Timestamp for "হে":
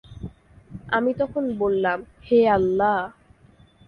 2.23-2.39